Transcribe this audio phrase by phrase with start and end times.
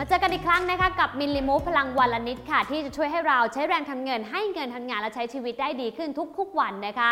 [0.00, 7.10] มาเจอกันอีกครั้งนะคะกับมิลลิมูฟพลังวันละนิดค่ะ ที่จะช่วยให้เราใช้แรงทำเงิน ให้เงินทำงานและใช้ชีวิตได้ดีขึ้นทุกๆวันนะคะ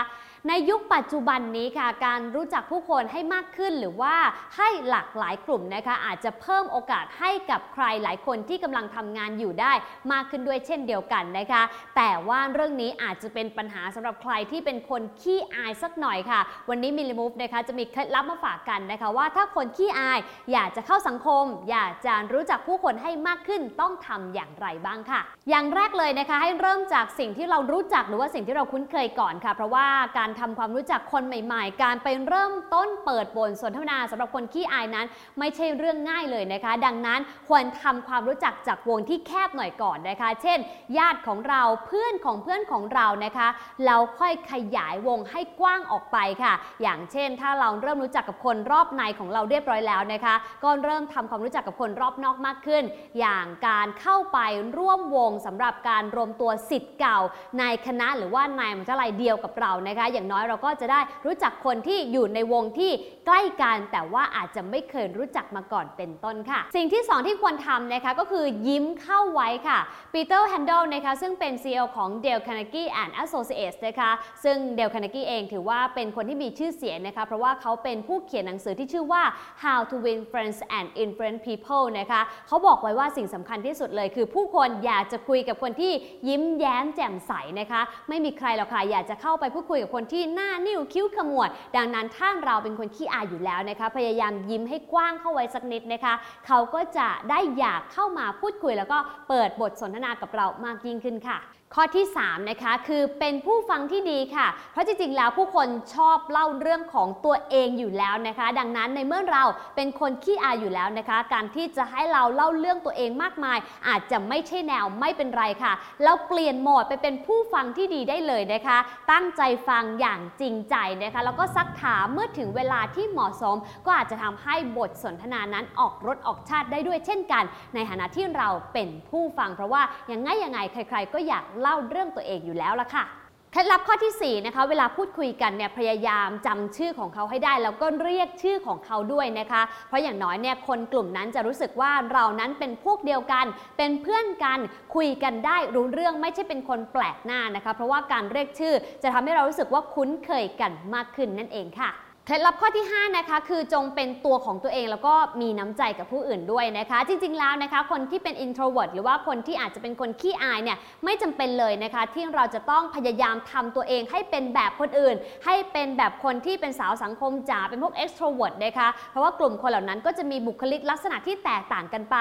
[0.48, 4.14] ในยุคปัจจุบันนี้ค่ะ การรู้จักผู้คนให้มากขึ้นหรือว่า
[4.56, 9.72] ให้หลากหลายกลุ่มนะคะ อาจจะเพิ่มโอกาสให้กับใครหลายคนที่กำลังทำงานอยู่ได้
[10.12, 11.62] มากขึ้นด้วยเช่นเดียวกันนะคะ
[11.96, 20.18] แต่ว่าเรื่องนี้อาจจะเป็นปัญหาสำหรับใครที่เป็นคนขี้อายสักหน่อยค่ะ วันนี้มิลลิมูฟนะคะจะมีเคล็ดลับมาฝากกันนะคะ ว่าถ้าคนขี้อาย
[20.52, 29.86] อยากจะเข้าสังคม อยากจะรู้จักผู้คนให้มากขึ้นต้องทำอย่างไรบ้างค่ะ อย่างแรกเลยนะคะ ให้เริ่มจากสิ่งที่เรารู้จักหรือว่าสิ่งที่เราคุ้นเคยก่อนค่ะ เพราะว่า
[30.18, 35.06] การทำความรู้จักคนใหม่ ๆ การไปเริ่มต้นเปิดบนสนทนาสำหรับคนขี้อายนั้น
[35.38, 40.58] ไม่ใช่เรื่องง่ายเลยนะคะ ดังนั้นควรทำความรู้จักจากวงที่แคบหน่อยก่อนนะคะ เช่น
[40.98, 43.48] ญาติของเราเพื่อนของเพื่อนของเรานะคะ
[43.84, 50.34] แล้วค่อยขยายวงให้กว้างออกไปค่ะ อย่างเช่น ถ้าเราเริ่มรู้จักกับคนรอบในของเราเรียบร้อยแล้วนะคะ
[50.64, 52.82] ก็เริ่มทำความรู้จักกับคนรอบนอกมากขึ้น
[53.18, 54.38] อย่างการเข้าไป
[54.78, 57.18] ร่วมวงสำหรับการรวมตัวสิทธิ์เก่า
[57.58, 62.90] ในคณะหรือว่าในมหาวิทยาลัยเดียวกับเรานะคะ อย่างน้อยเราก็จะได้รู้จักคนที่อยู่ในวงที่
[63.26, 69.78] ใกล้กันแต่ว่าอาจจะไม่เคยรู้จักมาก่อนเป็นต้นค่ะ สิ่งที่ 2 ที่ควรทำนะคะก็คือยิ้มเข้าไว้ค่ะ
[70.12, 74.10] ปีเตอร์แฮนเดลนะคะซึ่งเป็น CEO ของ Dale Carnegie and Associates นะคะ
[74.44, 79.22] ซึ่ง Dale Carnegie เองถือว่าเป็นคนที่มีชื่อเสียงนะคะเพราะว่าเขาเป็นผู้เขียนหนังสือที่ชื่อว่า
[79.62, 85.92] How to Win Friends and Influence People นะคะเขาบอกไว้ว่าสิ่งสำคัญที่สุดเลย คือผู้คนอยากจะคุยกับคนที่
[86.28, 96.14] ยิ้มแย้มแจ่มใสนะคะ ไม่มีใครหรอกค่ะอยากจะเข้าไปพูดคุยกับคนที่หน้านิ่วคิ้วขมวด ดังนั้นถ้าเราเป็นคนขี้อายอยู่แล้วนะคะ พยายามยิ้มให้กว้างเข้าไว้สักนิดนะคะ
[96.46, 101.38] เขาก็จะได้อยากเข้ามาพูดคุย แล้วก็เปิดบทสนทนากับเรามากยิ่งขึ้นค่ะ
[101.74, 109.44] ข้อที่ 3 นะคะ คือเป็นผู้ฟังที่ดีค่ะ เพราะจริงๆ แล้วผู้คนชอบเล่าเรื่องของตัวเองอยู่แล้วนะคะ ดังนั้นในเมื่อเรา
[109.76, 113.58] เป็นคนขี้อายอยู่แล้วนะคะ การที่จะให้เราเล่าเรื่องตัวเองมากมาย
[113.88, 115.72] อาจจะไม่ใช่แนวไม่เป็นไรค่ะ
[116.04, 118.78] เราเปลี่ยนโหมดไปเป็นผู้ฟังที่ดีได้เลยนะคะ
[119.12, 129.82] ตั้งใจฟังอย่างจริงใจนะคะ แล้วก็ซักถามเมื่อถึงเวลาที่เหมาะสม ก็อาจจะทำให้บทสนทนานั้นออกรสออกชาติได้ด้วยเช่นกัน ในฐานะที่เราเป็นผู้ฟังเพราะว่า
[130.12, 133.25] ยังไงยังไงใคร ๆ ก็อยากเล่าเรื่องตัวเองอยู่แล้วละค่ะ
[133.58, 143.46] คล็ดลับข้อที่4นะคะเวลาพูดคุยกันเนี่ยพยายามจำชื่อของเขาให้ได้ แล้วก็เรียกชื่อของเขาด้วยนะคะ เพราะอย่างน้อยเนี่ยคนกลุ่มนั้นจะรู้สึกว่าเรานั้นเป็นพวกเดียวกัน
[143.78, 144.58] เป็นเพื่อนกัน
[144.94, 151.90] คุยกันได้รู้เรื่องไม่ใช่เป็นคนแปลกหน้านะคะ เพราะว่าการเรียกชื่อจะทำให้เรารู้สึกว่าคุ้นเคยกันมากขึ้นนั่นเองค่ะ
[152.28, 172.16] เคล็ดลับข้อที่ 5 นะคะ คือจงเป็นตัวของตัวเองแล้วก็มีน้ำใจกับผู้อื่นด้วยนะคะ จริง ๆ แล้วนะคะ คนที่เป็น introvert หรือว่าคนที่อาจจะเป็นคนขี้อายเนี่ยไม่จำเป็นเลยนะคะ ที่เราจะต้องพยายามทำตัวเองให้เป็นแบบคนอื่น ให้เป็นแบบคนที่เป็นสาวสังคมจ๋าเป็นพวก extrovert นะคะเพราะว่ากลุ่มคนเหล่านั้นก็จะมีบุคลิกลักษณะที่แตกต่างกันไป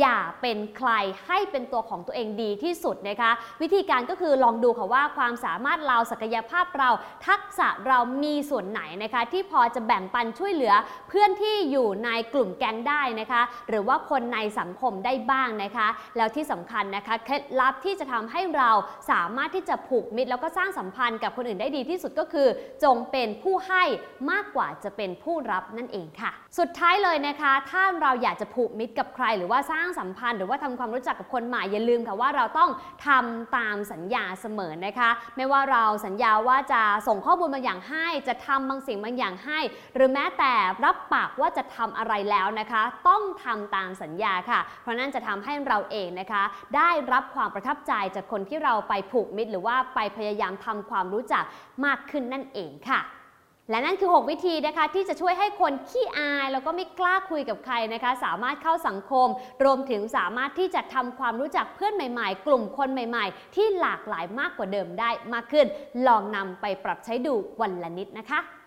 [0.00, 0.90] อย่าเป็นใคร
[1.26, 3.30] ให้เป็นตัวของตัวเองดีที่สุดนะคะ
[3.62, 6.90] วิธีการก็คือลองดูค่ะว่าความสามารถเราศักยภาพเรา
[7.26, 10.74] ทักษะเรามีส่วนไหนนะคะที่พอจะแบ่งปันช่วยเหลือ
[11.08, 18.70] เพื่อนที่อยู่ในกลุ่มแก๊งได้นะคะ หรือว่าคนในสังคมได้บ้างนะคะ แล้วที่สำคัญนะคะเคล็ดลับที่จะทำให้เรา
[19.10, 22.48] สามารถที่จะผูกมิตร แล้วก็สร้างสัมพันธ์กับคนอื่นได้ดีที่สุดก็คือ
[22.84, 23.82] จงเป็นผู้ให้
[24.30, 32.70] มากกว่าจะเป็นผู้รับนั่นเองค่ะ สุดท้ายเลยนะคะ ถ้าเราอยากจะผูกมิตรกับใคร หรือว่าสร้างสัมพันธ์ หรือว่าทำความรู้จักกับคนใหม่อย่าลืมค่ะว่าเราต้อง
[33.06, 39.60] ทำตามสัญญาเสมอนะคะ ไม่ว่าเราสัญญาว่าจะส่งข้อมูลบางอย่างให้จะทำบางสิ่งบางอย่างให้
[39.94, 40.52] หรือแม้แต่
[40.84, 46.42] รับปากว่าจะทำอะไรแล้วนะคะ ต้องทำตามสัญญาค่ะ เพราะนั่นจะทำให้เราเองนะคะ
[46.76, 51.44] ได้รับความประทับใจจากคนที่เราไปผูกมิตร หรือว่าไปพยายามทำความรู้จัก
[51.84, 53.00] มากขึ้นนั่นเองค่ะ
[53.70, 59.28] และนั่นคือ 6 วิธีนะคะที่จะช่วยให้คนขี้อาย แล้วก็ไม่กล้าคุยกับใครนะคะ สามารถเข้าสังคม
[59.64, 65.66] รวมถึงสามารถที่จะทำความรู้จักเพื่อนใหม่ๆ กลุ่มคนใหม่ๆ ที่หลากหลายมากกว่าเดิมได้มากขึ้น
[66.06, 68.59] ลองนำไปปรับใช้ดูวันละนิดนะคะ